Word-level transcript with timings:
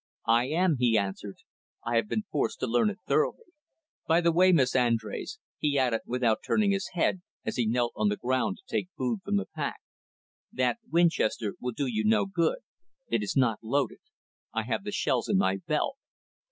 "I 0.33 0.47
am," 0.47 0.77
he 0.79 0.97
answered. 0.97 1.37
"I 1.85 1.95
have 1.97 2.07
been 2.07 2.23
forced 2.31 2.59
to 2.61 2.65
learn 2.65 2.89
it 2.89 2.97
thoroughly. 3.07 3.45
By 4.07 4.19
the 4.19 4.31
way, 4.31 4.51
Miss 4.51 4.73
Andrés," 4.73 5.37
he 5.59 5.77
added, 5.77 6.01
without 6.07 6.39
turning 6.43 6.71
his 6.71 6.87
head, 6.93 7.21
as 7.45 7.55
he 7.57 7.67
knelt 7.67 7.91
on 7.95 8.09
the 8.09 8.17
ground 8.17 8.57
to 8.57 8.63
take 8.77 8.89
food 8.97 9.19
from 9.23 9.35
the 9.35 9.45
pack, 9.45 9.79
"that 10.51 10.79
Winchester 10.91 11.53
will 11.61 11.73
do 11.73 11.85
you 11.85 12.03
no 12.03 12.25
good. 12.25 12.61
It 13.09 13.21
is 13.21 13.37
not 13.37 13.59
loaded. 13.61 13.99
I 14.51 14.63
have 14.63 14.85
the 14.85 14.91
shells 14.91 15.29
in 15.29 15.37
my 15.37 15.57
belt." 15.57 15.97